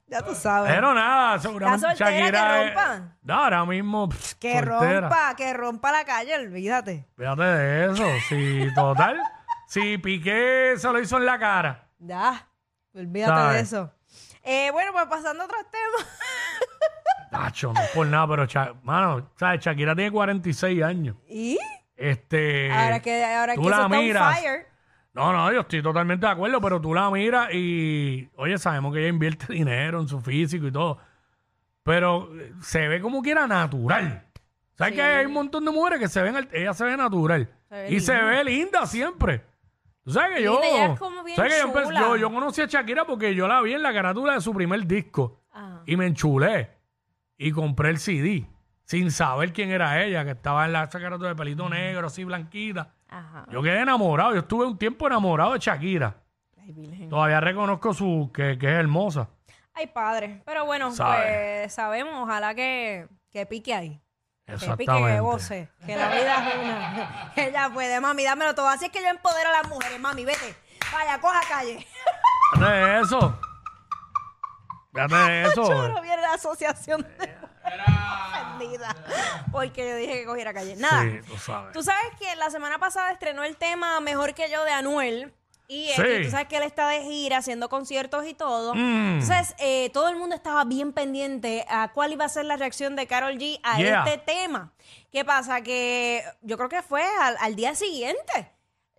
Ya 0.07 0.21
tú 0.21 0.35
sabes. 0.35 0.69
Pero 0.73 0.93
nada, 0.93 1.39
seguramente 1.39 1.87
¿Está 1.87 1.97
soltera 1.97 2.19
Shakira. 2.19 2.51
que 2.53 2.67
es- 2.67 2.75
rompa? 2.75 3.15
No, 3.23 3.33
ahora 3.35 3.65
mismo. 3.65 4.09
pff, 4.09 4.33
que 4.33 4.53
soltera. 4.59 4.99
rompa, 5.01 5.35
que 5.37 5.53
rompa 5.53 5.91
la 5.93 6.03
calle, 6.03 6.35
olvídate. 6.35 7.07
Fíjate 7.15 7.43
de 7.43 7.91
eso. 7.93 8.05
Sí, 8.29 8.67
total. 8.75 9.21
Si 9.67 9.97
Piqué 9.99 10.73
se 10.75 10.91
lo 10.91 10.99
hizo 10.99 11.15
en 11.15 11.25
la 11.25 11.39
cara. 11.39 11.87
Ya, 11.99 12.45
olvídate 12.93 13.31
¿Sabes? 13.31 13.53
de 13.55 13.61
eso. 13.61 13.93
Eh, 14.43 14.69
bueno, 14.73 14.91
pues 14.91 15.05
pasando 15.05 15.43
a 15.43 15.45
otros 15.45 15.61
temas. 15.71 16.19
Nacho, 17.31 17.71
no 17.71 17.79
es 17.81 17.89
por 17.91 18.05
nada, 18.05 18.27
pero, 18.27 18.45
Sha- 18.47 18.73
mano, 18.83 19.31
¿sabes? 19.39 19.61
Shakira 19.61 19.95
tiene 19.95 20.11
46 20.11 20.83
años. 20.83 21.15
¿Y? 21.25 21.57
Este. 21.95 22.69
Ahora 22.69 22.99
que, 22.99 23.23
ahora 23.23 23.55
tú 23.55 23.61
que 23.61 23.69
la 23.69 23.75
eso 23.77 23.85
está 23.85 23.97
on 23.97 24.03
miras. 24.03 24.39
fire. 24.41 24.67
No, 25.13 25.33
no, 25.33 25.51
yo 25.51 25.61
estoy 25.61 25.81
totalmente 25.81 26.25
de 26.25 26.31
acuerdo, 26.31 26.61
pero 26.61 26.79
tú 26.79 26.93
la 26.93 27.09
miras 27.11 27.53
y, 27.53 28.29
oye, 28.37 28.57
sabemos 28.57 28.93
que 28.93 28.99
ella 28.99 29.09
invierte 29.09 29.45
dinero 29.53 29.99
en 30.01 30.07
su 30.07 30.21
físico 30.21 30.67
y 30.67 30.71
todo, 30.71 30.99
pero 31.83 32.29
eh, 32.39 32.53
se 32.61 32.87
ve 32.87 33.01
como 33.01 33.21
que 33.21 33.31
era 33.31 33.47
natural. 33.47 34.25
¿Sabes 34.75 34.93
Sí. 34.93 34.95
que 34.97 35.01
hay 35.03 35.25
un 35.25 35.33
montón 35.33 35.65
de 35.65 35.71
mujeres 35.71 35.99
que 35.99 36.07
se 36.07 36.21
ven, 36.21 36.47
ella 36.53 36.73
se 36.73 36.85
ve 36.85 36.95
natural 36.97 37.49
Se 37.69 37.75
ve 37.75 37.91
y 37.93 37.99
se 37.99 38.13
ve 38.15 38.43
linda 38.43 38.85
siempre? 38.85 39.43
¿Tú 40.03 40.11
sabes 40.11 40.37
que 40.37 40.43
yo, 40.43 40.53
Linda, 40.59 40.67
ella 40.85 40.93
es 40.93 40.99
como 40.99 41.23
bien 41.23 41.35
¿sabes 41.35 41.53
que 41.53 42.19
yo, 42.19 42.31
conocí 42.31 42.61
a 42.61 42.65
Shakira 42.65 43.05
porque 43.05 43.35
yo 43.35 43.47
la 43.47 43.61
vi 43.61 43.73
en 43.73 43.83
la 43.83 43.93
carátula 43.93 44.33
de 44.33 44.41
su 44.41 44.53
primer 44.53 44.87
disco 44.87 45.41
Ah. 45.53 45.81
y 45.85 45.95
me 45.97 46.07
enchulé 46.07 46.69
y 47.37 47.51
compré 47.51 47.89
el 47.89 47.99
CD 47.99 48.47
sin 48.85 49.11
saber 49.11 49.51
quién 49.53 49.69
era 49.69 50.01
ella, 50.03 50.23
que 50.25 50.31
estaba 50.31 50.65
en 50.65 50.71
la 50.73 50.85
esa 50.85 50.99
carátula 50.99 51.29
de 51.29 51.35
pelito 51.35 51.69
negro, 51.69 52.07
así 52.07 52.23
blanquita. 52.23 52.93
Ajá. 53.11 53.45
Yo 53.51 53.61
quedé 53.61 53.81
enamorado, 53.81 54.33
yo 54.33 54.39
estuve 54.39 54.65
un 54.65 54.77
tiempo 54.77 55.05
enamorado 55.05 55.53
de 55.53 55.59
Shakira. 55.59 56.15
Ay, 56.57 56.71
virgen. 56.71 57.09
Todavía 57.09 57.39
reconozco 57.39 57.93
su 57.93 58.31
que, 58.33 58.57
que 58.57 58.67
es 58.67 58.73
hermosa. 58.73 59.27
Ay, 59.73 59.87
padre. 59.87 60.41
Pero 60.45 60.65
bueno, 60.65 60.91
Sabe. 60.91 61.61
pues 61.61 61.73
sabemos, 61.73 62.13
ojalá 62.23 62.55
que, 62.55 63.07
que 63.31 63.45
pique 63.45 63.73
ahí. 63.73 64.01
Que 64.45 64.53
pique, 64.75 64.91
que 65.05 65.19
goce. 65.19 65.69
Que 65.85 65.95
la 65.95 66.09
vida 66.09 66.49
es 66.49 66.55
una. 66.57 67.31
Ella 67.35 67.69
puede, 67.73 67.99
mami, 68.01 68.23
dámelo 68.23 68.55
todo. 68.55 68.67
Así 68.67 68.85
es 68.85 68.91
que 68.91 69.01
yo 69.01 69.07
empodero 69.09 69.49
a 69.49 69.61
las 69.61 69.69
mujeres, 69.69 69.99
mami, 69.99 70.25
vete. 70.25 70.55
Vaya, 70.91 71.19
coja 71.19 71.39
calle. 71.47 71.85
Fíjate 72.53 72.99
eso. 72.99 73.39
Fíjate 74.93 75.41
eso. 75.47 75.63
Churo, 75.65 76.01
viene 76.01 76.21
la 76.21 76.33
asociación 76.33 77.01
de 77.01 77.37
ofendida. 77.79 78.95
Porque 79.51 79.87
yo 79.89 79.95
dije 79.95 80.13
que 80.19 80.25
cogiera 80.25 80.53
calle. 80.53 80.75
Nada. 80.75 81.01
Sí, 81.03 81.19
tú 81.27 81.37
sabes. 81.37 81.73
Tú 81.73 81.83
sabes 81.83 82.03
que 82.19 82.35
la 82.35 82.49
semana 82.49 82.77
pasada 82.77 83.11
estrenó 83.11 83.43
el 83.43 83.55
tema 83.57 83.99
Mejor 83.99 84.33
que 84.33 84.49
yo 84.49 84.63
de 84.63 84.71
Anuel. 84.71 85.33
Y, 85.67 85.87
eh, 85.89 85.93
Sí. 85.95 86.23
tú 86.25 86.31
sabes 86.31 86.47
que 86.47 86.57
él 86.57 86.63
está 86.63 86.89
de 86.89 87.01
gira 87.01 87.37
haciendo 87.37 87.69
conciertos 87.69 88.25
y 88.27 88.33
todo. 88.33 88.75
Mm. 88.75 89.21
Entonces, 89.21 89.55
eh, 89.57 89.89
todo 89.93 90.09
el 90.09 90.17
mundo 90.17 90.35
estaba 90.35 90.65
bien 90.65 90.91
pendiente 90.91 91.65
a 91.69 91.93
cuál 91.93 92.11
iba 92.11 92.25
a 92.25 92.29
ser 92.29 92.43
la 92.43 92.57
reacción 92.57 92.97
de 92.97 93.07
Carol 93.07 93.37
G 93.37 93.57
a 93.63 93.77
Yeah. 93.77 94.03
este 94.05 94.17
tema. 94.17 94.73
¿Qué 95.13 95.23
pasa? 95.23 95.61
Que 95.61 96.23
yo 96.41 96.57
creo 96.57 96.67
que 96.67 96.81
fue 96.81 97.03
al, 97.21 97.37
al 97.39 97.55
día 97.55 97.73
siguiente. 97.73 98.51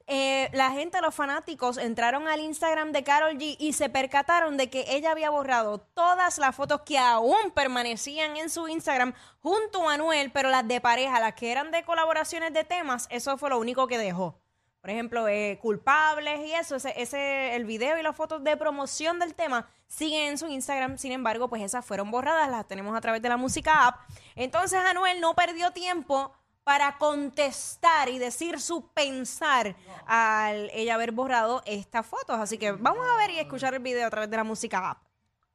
Eh, 0.06 0.48
la 0.52 0.70
gente, 0.70 1.00
los 1.00 1.14
fanáticos, 1.14 1.78
entraron 1.78 2.28
al 2.28 2.40
Instagram 2.40 2.92
de 2.92 3.04
Carol 3.04 3.38
G 3.38 3.56
y 3.58 3.72
se 3.72 3.88
percataron 3.88 4.56
de 4.56 4.68
que 4.68 4.84
ella 4.88 5.12
había 5.12 5.30
borrado 5.30 5.78
todas 5.78 6.38
las 6.38 6.54
fotos 6.54 6.82
que 6.82 6.98
aún 6.98 7.50
permanecían 7.54 8.36
en 8.36 8.50
su 8.50 8.68
Instagram 8.68 9.14
junto 9.40 9.88
a 9.88 9.94
Anuel, 9.94 10.32
pero 10.32 10.50
las 10.50 10.66
de 10.66 10.80
pareja, 10.80 11.20
las 11.20 11.34
que 11.34 11.52
eran 11.52 11.70
de 11.70 11.84
colaboraciones 11.84 12.52
de 12.52 12.64
temas, 12.64 13.06
eso 13.10 13.36
fue 13.38 13.50
lo 13.50 13.58
único 13.58 13.86
que 13.86 13.98
dejó. 13.98 14.42
Por 14.82 14.90
ejemplo, 14.90 15.28
eh, 15.28 15.60
culpables 15.62 16.40
y 16.40 16.54
eso, 16.54 16.74
ese, 16.74 17.00
ese, 17.00 17.54
el 17.54 17.64
video 17.64 17.98
y 17.98 18.02
las 18.02 18.16
fotos 18.16 18.42
de 18.42 18.56
promoción 18.56 19.20
del 19.20 19.32
tema 19.32 19.68
siguen 19.86 20.30
en 20.30 20.38
su 20.38 20.48
Instagram. 20.48 20.98
Sin 20.98 21.12
embargo, 21.12 21.48
pues 21.48 21.62
esas 21.62 21.86
fueron 21.86 22.10
borradas, 22.10 22.50
las 22.50 22.66
tenemos 22.66 22.96
a 22.96 23.00
través 23.00 23.22
de 23.22 23.28
la 23.28 23.36
música 23.36 23.86
app. 23.86 24.00
Entonces, 24.34 24.80
Anuel 24.80 25.20
no 25.20 25.36
perdió 25.36 25.70
tiempo 25.70 26.34
para 26.64 26.98
contestar 26.98 28.08
y 28.08 28.18
decir 28.18 28.60
su 28.60 28.88
pensar 28.92 29.74
al 30.06 30.70
ella 30.70 30.94
haber 30.94 31.12
borrado 31.12 31.62
estas 31.66 32.06
fotos. 32.06 32.38
Así 32.38 32.58
que 32.58 32.72
vamos 32.72 33.06
a 33.10 33.16
ver 33.16 33.30
y 33.30 33.38
escuchar 33.38 33.74
el 33.74 33.80
video 33.80 34.06
a 34.06 34.10
través 34.10 34.30
de 34.30 34.36
la 34.36 34.44
música 34.44 34.90
app. 34.90 34.98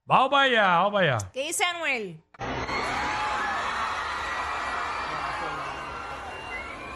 Vamos 0.05 0.29
para 0.29 0.43
allá, 0.43 0.67
vamos 0.77 0.93
para 0.93 1.15
allá. 1.15 1.31
¿Qué 1.33 1.43
dice 1.43 1.63
Anuel? 1.65 2.23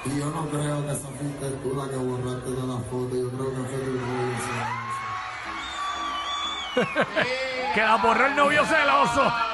Y 0.03 0.17
yo 0.17 0.25
no 0.25 0.49
creo 0.49 0.85
que 0.85 0.91
esa 0.91 1.07
fuiste 1.09 1.49
tú 1.61 1.75
la 1.75 1.89
que 1.89 1.95
borraste 1.95 2.49
de 2.49 2.67
la 2.67 2.77
foto. 2.89 3.15
Yo 3.15 3.29
creo 3.29 3.49
que 3.51 3.69
fue 3.69 3.79
tu 3.79 3.91
novio. 3.91 4.37
Que 7.75 7.81
la 7.81 7.95
borró 7.97 8.25
el 8.25 8.35
novio 8.35 8.65
celoso. 8.65 9.50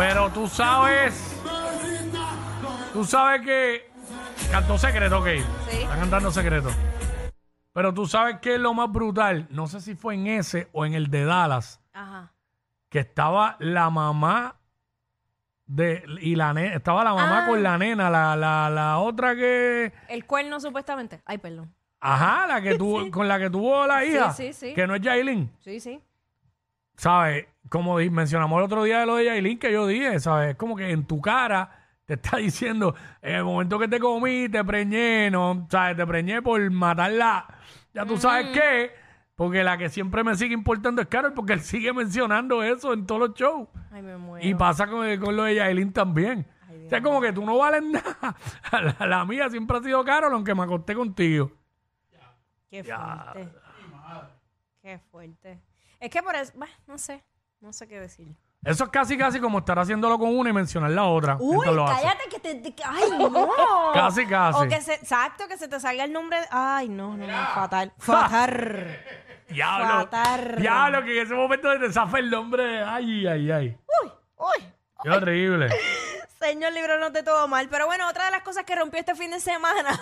Pero 0.00 0.30
tú 0.30 0.48
sabes, 0.48 1.36
tú 2.94 3.04
sabes 3.04 3.42
que 3.42 3.90
cantó 4.50 4.78
secreto, 4.78 5.18
ok. 5.18 5.26
Sí. 5.68 5.76
Está 5.82 5.96
cantando 5.96 6.30
secreto. 6.30 6.70
Pero 7.72 7.92
tú 7.92 8.06
sabes 8.06 8.38
que 8.40 8.54
es 8.54 8.60
lo 8.60 8.72
más 8.74 8.90
brutal. 8.90 9.46
No 9.50 9.66
sé 9.66 9.80
si 9.80 9.94
fue 9.94 10.14
en 10.14 10.26
ese 10.26 10.68
o 10.72 10.86
en 10.86 10.94
el 10.94 11.08
de 11.10 11.24
Dallas, 11.24 11.80
Ajá. 11.92 12.32
que 12.88 13.00
estaba 13.00 13.56
la 13.60 13.90
mamá 13.90 14.56
de 15.66 16.02
y 16.20 16.34
la 16.34 16.52
nena, 16.54 16.74
estaba 16.76 17.04
la 17.04 17.12
mamá 17.14 17.44
Ah. 17.44 17.46
con 17.46 17.62
la 17.62 17.76
nena, 17.78 18.08
la, 18.10 18.34
la, 18.36 18.70
la 18.70 18.98
otra 18.98 19.36
que 19.36 19.92
El 20.08 20.24
cuerno 20.24 20.58
supuestamente. 20.60 21.20
Ay, 21.26 21.38
perdón. 21.38 21.72
Ajá, 22.00 22.46
la 22.46 22.60
que 22.62 22.76
tuvo, 22.76 23.08
con 23.12 23.28
la 23.28 23.38
que 23.38 23.50
tuvo 23.50 23.86
la 23.86 24.04
hija. 24.04 24.32
sí, 24.32 24.52
sí. 24.54 24.72
Que 24.74 24.86
no 24.86 24.94
es 24.94 25.02
Yailin. 25.02 25.52
Sí, 25.60 25.78
sí. 25.78 26.00
¿Sabes? 27.00 27.46
Como 27.70 27.96
mencionamos 27.96 28.58
el 28.58 28.64
otro 28.64 28.82
día 28.84 29.00
de 29.00 29.06
lo 29.06 29.16
de 29.16 29.24
Yailin 29.24 29.58
que 29.58 29.72
yo 29.72 29.86
dije, 29.86 30.20
¿sabes? 30.20 30.50
Es 30.50 30.56
como 30.56 30.76
que 30.76 30.90
en 30.90 31.06
tu 31.06 31.18
cara 31.18 31.86
te 32.04 32.12
está 32.12 32.36
diciendo, 32.36 32.94
en 33.22 33.36
el 33.36 33.44
momento 33.44 33.78
que 33.78 33.88
te 33.88 33.98
comí, 33.98 34.50
te 34.50 34.62
preñé, 34.62 35.30
¿no? 35.30 35.66
¿Sabes? 35.70 35.96
Te 35.96 36.06
preñé 36.06 36.42
por 36.42 36.60
matarla. 36.70 37.46
Ya 37.94 38.04
tú 38.04 38.18
sabes 38.18 38.48
qué. 38.48 38.90
Porque 39.34 39.64
la 39.64 39.78
que 39.78 39.88
siempre 39.88 40.22
me 40.22 40.36
sigue 40.36 40.52
importando 40.52 41.00
es 41.00 41.08
Carol, 41.08 41.32
porque 41.32 41.54
él 41.54 41.62
sigue 41.62 41.90
mencionando 41.94 42.62
eso 42.62 42.92
en 42.92 43.06
todos 43.06 43.28
los 43.28 43.34
shows. 43.34 43.66
Ay, 43.90 44.02
me 44.02 44.18
muero. 44.18 44.46
Y 44.46 44.54
pasa 44.54 44.86
con, 44.86 45.18
con 45.20 45.34
lo 45.34 45.44
de 45.44 45.54
Yailin 45.54 45.94
también. 45.94 46.46
o 46.84 46.90
sea, 46.90 47.00
como 47.00 47.22
que 47.22 47.32
tú 47.32 47.46
no 47.46 47.56
vales 47.56 47.82
nada. 47.82 48.36
La, 48.98 49.06
la 49.06 49.24
mía 49.24 49.48
siempre 49.48 49.78
ha 49.78 49.82
sido 49.82 50.04
Carol, 50.04 50.34
aunque 50.34 50.54
me 50.54 50.64
acosté 50.64 50.94
contigo. 50.94 51.50
Qué 52.68 52.84
fuerte. 52.84 53.48
Qué 54.82 54.98
fuerte. 55.10 55.69
Es 56.00 56.10
que 56.10 56.22
por 56.22 56.34
eso, 56.34 56.52
bah, 56.56 56.66
no 56.86 56.98
sé, 56.98 57.22
no 57.60 57.72
sé 57.72 57.86
qué 57.86 58.00
decir. 58.00 58.28
Eso 58.64 58.84
es 58.84 58.90
casi, 58.90 59.16
casi 59.16 59.40
como 59.40 59.58
estar 59.60 59.78
haciéndolo 59.78 60.18
con 60.18 60.36
una 60.36 60.50
y 60.50 60.52
mencionar 60.52 60.90
la 60.90 61.04
otra. 61.04 61.36
Uy, 61.40 61.50
mientras 61.52 61.74
lo 61.74 61.86
hace. 61.86 62.02
cállate 62.02 62.28
que 62.28 62.38
te, 62.40 62.54
te- 62.56 62.82
ay 62.84 63.10
no. 63.18 63.48
Casi, 63.94 64.26
casi. 64.26 64.58
O 64.64 64.68
que 64.68 64.80
se, 64.82 64.94
exacto, 64.94 65.48
que 65.48 65.56
se 65.56 65.66
te 65.68 65.80
salga 65.80 66.04
el 66.04 66.12
nombre. 66.12 66.40
de- 66.40 66.46
Ay, 66.50 66.88
no, 66.88 67.16
no, 67.16 67.26
no, 67.26 67.46
fatal. 67.54 67.92
Fatal. 67.98 68.98
Diablo. 69.48 69.86
Fatar. 70.04 70.56
Diablo, 70.56 71.02
que 71.04 71.18
en 71.20 71.26
ese 71.26 71.34
momento 71.34 71.68
te 71.78 71.90
zafa 71.92 72.18
el 72.18 72.28
nombre. 72.30 72.82
Ay, 72.82 73.26
ay, 73.26 73.50
ay. 73.50 73.78
uy, 74.02 74.12
uy. 74.36 74.64
Qué 75.02 75.10
horrible. 75.10 75.68
Señor 76.38 76.72
libro, 76.72 76.98
no 76.98 77.12
te 77.12 77.22
todo 77.22 77.48
mal. 77.48 77.68
Pero 77.70 77.86
bueno, 77.86 78.08
otra 78.08 78.26
de 78.26 78.30
las 78.30 78.42
cosas 78.42 78.64
que 78.64 78.74
rompió 78.76 79.00
este 79.00 79.14
fin 79.14 79.30
de 79.30 79.40
semana 79.40 79.98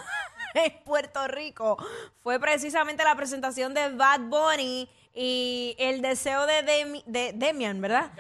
en 0.55 0.73
Puerto 0.85 1.27
Rico 1.29 1.77
fue 2.23 2.39
precisamente 2.41 3.05
la 3.05 3.15
presentación 3.15 3.73
de 3.75 3.91
Bad 3.95 4.21
Bunny 4.23 4.89
y 5.15 5.75
el 5.79 6.01
deseo 6.03 6.47
de, 6.47 6.65
Demi- 6.65 7.05
de 7.07 7.33
Demian, 7.35 7.81
¿verdad? 7.81 8.11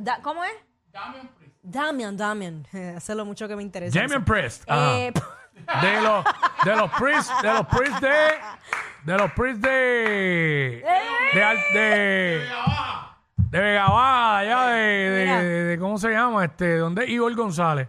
Da- 0.00 0.20
¿Cómo 0.22 0.42
es? 0.44 0.52
Damian, 1.62 2.16
Damian. 2.16 2.66
Eso 2.72 3.12
es 3.12 3.16
lo 3.16 3.24
mucho 3.24 3.46
que 3.48 3.56
me 3.56 3.62
interesa. 3.62 3.98
Damian 4.00 4.24
Priest. 4.24 4.64
Eh, 4.66 5.12
De 5.82 6.00
los, 6.00 6.24
de 6.64 6.74
los 6.74 6.90
Priest, 6.92 7.30
de 7.42 7.52
los 7.52 7.66
Priest 7.66 8.00
de. 8.00 8.16
De 9.04 9.18
los 9.18 9.30
Priest 9.32 9.60
de. 9.60 10.82
De, 11.34 11.42
al- 11.44 11.58
de, 11.74 12.48
de 13.50 13.60
Vega 13.60 13.88
Baja, 13.90 14.38
allá 14.38 14.66
de, 14.68 14.80
de, 15.10 15.24
Mira. 15.26 15.42
de- 15.42 15.64
de- 15.64 15.78
¿Cómo 15.78 15.98
se 15.98 16.08
llama? 16.10 16.46
Este, 16.46 16.78
¿Dónde 16.78 17.04
es 17.04 17.10
Igor 17.10 17.34
González? 17.36 17.88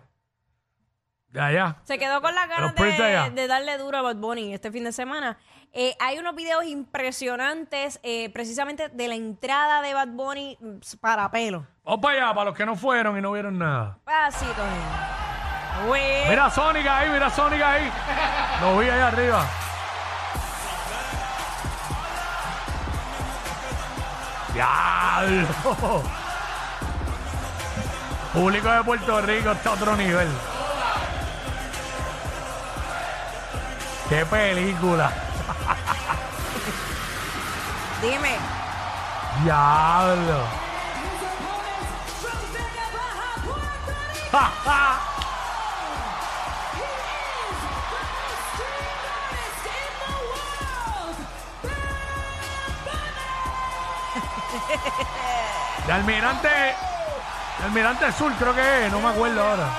De 1.31 1.39
allá. 1.39 1.77
Se 1.85 1.97
quedó 1.97 2.21
con 2.21 2.35
las 2.35 2.47
ganas 2.49 2.75
de 2.75 2.83
allá. 2.93 3.23
de, 3.25 3.29
de 3.31 3.47
darle 3.47 3.77
duro 3.77 3.97
a 3.97 4.01
Bad 4.01 4.17
Bunny 4.17 4.53
este 4.53 4.71
fin 4.71 4.83
de 4.83 4.91
semana. 4.91 5.37
Eh, 5.73 5.95
hay 6.01 6.19
unos 6.19 6.35
videos 6.35 6.65
impresionantes 6.65 8.01
eh, 8.03 8.29
precisamente 8.31 8.89
de 8.89 9.07
la 9.07 9.15
entrada 9.15 9.81
de 9.81 9.93
Bad 9.93 10.09
Bunny 10.09 10.57
mm, 10.59 10.97
para 10.99 11.31
pelo. 11.31 11.65
Vamos 11.85 12.01
para 12.01 12.17
allá, 12.25 12.33
para 12.33 12.45
los 12.49 12.57
que 12.57 12.65
no 12.65 12.75
fueron 12.75 13.17
y 13.17 13.21
no 13.21 13.31
vieron 13.31 13.57
nada. 13.57 13.97
Pasito, 14.03 14.53
gente. 14.53 15.89
Uy. 15.89 15.99
Mira 16.29 16.47
a 16.47 16.51
Sonic 16.51 16.85
ahí, 16.85 17.09
mira 17.09 17.27
a 17.27 17.29
Sonic 17.29 17.61
ahí. 17.61 17.89
Lo 18.59 18.77
vi 18.77 18.89
ahí 18.89 18.99
arriba. 18.99 19.45
¡Diablo! 24.53 26.03
Público 28.33 28.71
de 28.71 28.83
Puerto 28.83 29.21
Rico 29.21 29.51
está 29.51 29.69
a 29.69 29.73
otro 29.73 29.95
nivel. 29.95 30.27
¡Qué 34.11 34.25
película! 34.25 35.09
Dime. 38.01 38.35
¡Diablo! 39.41 40.43
De 55.87 55.93
Almirante. 55.93 56.49
de 56.49 57.63
Almirante 57.63 58.11
Sur, 58.11 58.33
creo 58.33 58.53
que 58.53 58.87
es, 58.87 58.91
no 58.91 58.99
me 58.99 59.07
acuerdo 59.07 59.41
ahora. 59.41 59.69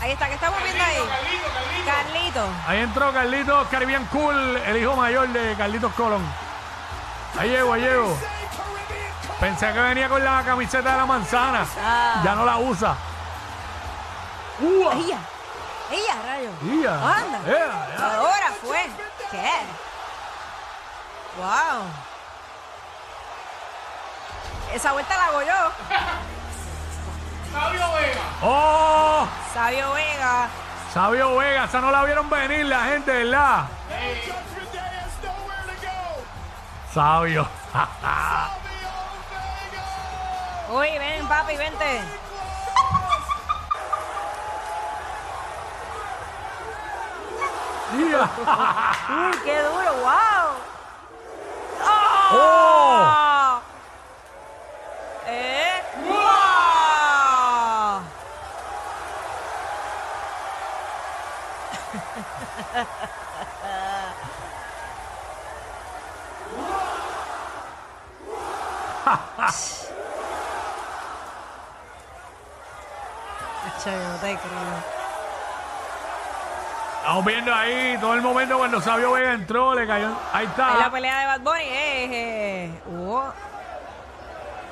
Ahí 0.00 0.12
está, 0.12 0.28
¿qué 0.28 0.34
estamos 0.34 0.62
viendo 0.62 0.84
ahí? 0.84 0.96
Carlito. 1.84 2.48
Ahí 2.66 2.80
entró 2.80 3.12
Carlitos 3.12 3.68
Caribbean 3.68 4.04
Cool, 4.06 4.56
el 4.56 4.76
hijo 4.76 4.96
mayor 4.96 5.28
de 5.28 5.54
Carlitos 5.54 5.92
Colón. 5.94 6.22
Ahí 7.38 7.50
llego, 7.50 7.72
ahí 7.72 7.82
llego. 7.82 8.18
Pensé 9.40 9.72
que 9.72 9.78
venía 9.78 10.08
con 10.08 10.24
la 10.24 10.42
camiseta 10.42 10.92
de 10.92 10.96
la 10.96 11.06
manzana. 11.06 11.66
Ah. 11.82 12.22
Ya 12.24 12.34
no 12.34 12.44
la 12.44 12.58
usa. 12.58 12.96
¡Ua! 14.60 14.94
Ella. 14.94 15.18
Ella, 15.90 16.14
rayo. 16.24 16.50
¡Ia! 16.62 16.94
Anda. 16.94 17.40
¡Ea, 17.46 17.88
ea! 17.98 18.16
Ahora 18.16 18.52
fue. 18.62 18.90
¿Qué? 19.30 19.52
Wow. 21.36 21.82
Esa 24.76 24.92
vuelta 24.92 25.16
la 25.16 25.24
hago 25.24 25.40
yo. 25.40 25.54
¡Oh! 28.42 29.26
Sabio 29.54 29.92
Vega. 29.92 30.48
Sabio 30.92 31.36
Vega, 31.38 31.64
esa 31.64 31.80
no 31.80 31.90
la 31.90 32.04
vieron 32.04 32.28
venir 32.28 32.66
la 32.66 32.84
gente, 32.84 33.10
¿verdad? 33.10 33.64
Sabio. 36.92 37.48
Uy, 40.68 40.98
ven, 40.98 41.26
papi, 41.26 41.56
vente. 41.56 42.02
Uy, 47.94 48.14
qué 49.42 49.62
duro, 49.62 49.94
wow. 50.02 50.52
¡Oh! 52.32 53.60
¿Eh? 55.28 55.82
¡Wow! 56.06 56.26
Che, 61.72 61.78
no 73.92 74.16
te 74.16 74.36
creo. 74.36 74.96
Estamos 76.98 77.24
viendo 77.24 77.54
ahí 77.54 77.96
todo 78.00 78.14
el 78.14 78.20
momento 78.22 78.58
cuando 78.58 78.80
Sabio 78.80 79.12
Vega 79.12 79.32
entró, 79.34 79.74
le 79.74 79.86
cayó. 79.86 80.08
Ahí 80.32 80.46
Ahí 80.46 80.46
la 80.46 80.74
está. 80.76 80.90
pelea 80.90 81.20
de 81.20 81.26
Bad 81.26 81.40
Bunny, 81.40 81.62
eh, 81.62 82.08
eh. 82.10 82.80
Oh. 82.90 83.22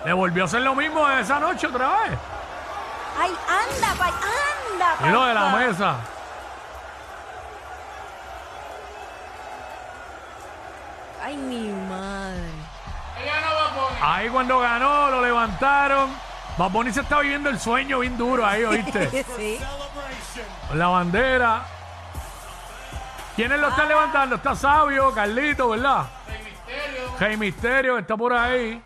Le 0.05 0.13
volvió 0.13 0.43
a 0.43 0.47
hacer 0.47 0.63
lo 0.63 0.75
mismo 0.75 1.09
esa 1.09 1.39
noche 1.39 1.67
otra 1.69 1.89
vez. 1.89 2.19
Ay, 3.21 3.37
anda, 3.49 3.95
pa, 3.97 4.07
anda, 4.07 5.09
Y 5.09 5.13
lo 5.13 5.25
de 5.27 5.35
la 5.35 5.49
mesa. 5.51 5.95
Ay, 11.25 11.39
mi 11.39 11.73
madre. 11.89 12.51
Ahí 14.03 14.29
cuando 14.29 14.59
ganó, 14.59 15.09
lo 15.11 15.23
levantaron. 15.23 16.11
Bad 16.59 16.71
Bunny 16.71 16.93
se 16.93 17.01
está 17.01 17.21
viviendo 17.21 17.49
el 17.49 17.59
sueño 17.59 18.01
bien 18.01 18.19
duro 18.19 18.45
ahí, 18.45 18.63
¿oíste? 18.65 19.25
sí. 19.37 19.59
Con 20.69 20.79
la 20.79 20.89
bandera. 20.89 21.63
¿Quiénes 23.35 23.59
lo 23.59 23.69
están 23.69 23.89
levantando? 23.89 24.37
Está 24.37 24.55
Sabio, 24.55 25.13
Carlito, 25.15 25.71
¿verdad? 25.71 26.05
Rey 27.19 27.39
Misterio. 27.39 27.97
está 27.97 28.19
por 28.19 28.35
ahí. 28.35 28.83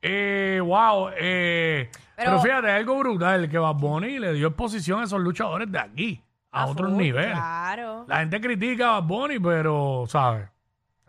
Eh, 0.00 0.60
wow. 0.64 1.10
eh, 1.14 1.90
pero, 2.16 2.30
Pero- 2.30 2.40
fíjate, 2.40 2.70
hay 2.70 2.78
algo 2.80 2.98
brutal 2.98 3.50
que 3.50 3.58
Bad 3.58 3.74
Bunny 3.74 4.18
le 4.18 4.32
dio 4.32 4.48
exposición 4.48 5.02
a 5.02 5.04
esos 5.04 5.20
luchadores 5.20 5.70
de 5.70 5.78
aquí, 5.78 6.24
a, 6.50 6.66
otros 6.66 6.90
full, 6.90 6.98
niveles. 7.02 7.32
Claro. 7.32 8.06
La 8.08 8.20
gente 8.20 8.40
critica 8.40 8.96
a 8.96 9.00
Bad 9.00 9.08
Bunny, 9.08 9.38
pero, 9.38 10.04
¿sabes? 10.08 10.48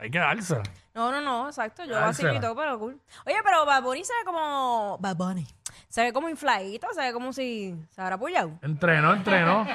Hay 0.04 0.12
que 0.12 0.20
darse. 0.20 0.58
No, 0.94 1.12
no, 1.14 1.22
no, 1.22 1.48
exacto. 1.48 1.86
Yo 1.86 1.94
Dársela. 1.94 2.32
así 2.32 2.38
y 2.38 2.42
todo, 2.42 2.56
pero 2.58 2.78
cool. 2.78 3.00
Oye, 3.26 3.38
pero 3.42 3.66
Bad 3.66 3.82
Bunny 3.84 4.04
se 4.04 4.12
ve 4.14 4.26
como. 4.26 4.98
Bad 5.00 5.16
Bunny. 5.16 5.48
Se 5.88 6.04
ve 6.04 6.12
como 6.12 6.28
infladito, 6.28 6.88
se 6.94 7.02
ve 7.02 7.14
como 7.14 7.32
si 7.32 7.74
se 7.90 8.02
habrá 8.02 8.16
apoyado. 8.16 8.52
Entrenó, 8.62 9.14
entrenó. 9.14 9.66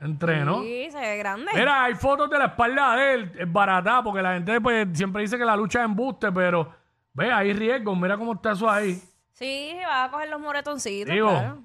Entrenó. 0.00 0.62
Sí, 0.62 0.88
se 0.90 0.98
ve 0.98 1.18
grande. 1.18 1.50
Mira, 1.54 1.84
hay 1.84 1.94
fotos 1.94 2.30
de 2.30 2.38
la 2.38 2.46
espalda 2.46 2.96
de 2.96 3.14
él, 3.14 3.32
es 3.38 3.52
barata, 3.52 4.02
porque 4.02 4.22
la 4.22 4.32
gente 4.34 4.60
pues, 4.62 4.88
siempre 4.94 5.22
dice 5.22 5.36
que 5.36 5.44
la 5.44 5.56
lucha 5.56 5.80
es 5.80 5.84
embuste, 5.84 6.32
pero 6.32 6.72
ve, 7.12 7.30
hay 7.30 7.52
riesgos, 7.52 7.98
mira 7.98 8.16
cómo 8.16 8.32
está 8.34 8.52
eso 8.52 8.70
ahí. 8.70 9.02
Sí, 9.32 9.76
va 9.86 10.04
a 10.04 10.10
coger 10.10 10.30
los 10.30 10.40
moretoncitos. 10.40 11.12
Digo, 11.12 11.28
claro. 11.28 11.62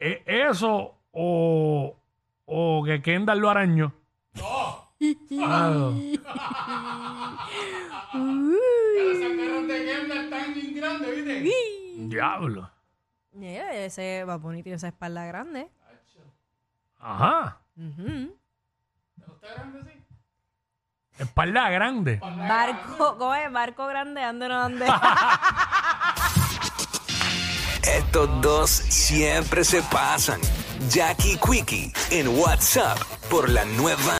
¿e- 0.00 0.22
¿eso 0.26 0.96
o, 1.12 1.96
o 2.46 2.82
que 2.84 3.00
Kendall 3.00 3.38
lo 3.38 3.48
arañó? 3.50 3.92
Claro. 5.28 5.94
Diablo. 12.08 12.70
Mira, 13.32 13.74
ese 13.74 14.24
Bad 14.24 14.40
Bunny 14.40 14.62
tiene 14.62 14.76
esa 14.76 14.88
espalda 14.88 15.26
grande. 15.26 15.68
Ajá. 16.98 17.58
Ujú. 17.76 18.34
Espalda 21.18 21.70
grande. 21.70 22.18
Barco, 22.20 23.16
¿cómo 23.18 23.34
es? 23.34 23.50
Barco 23.52 23.86
grande, 23.86 24.22
ande 24.22 24.48
no 24.48 24.60
ande. 24.62 24.86
Estos 27.82 28.40
dos 28.40 28.70
siempre 28.70 29.64
se 29.64 29.82
pasan. 29.82 30.40
Jackie 30.90 31.38
Quickie 31.38 31.92
en 32.10 32.28
WhatsApp 32.38 32.98
por 33.30 33.48
la 33.48 33.64
nueva 33.64 34.14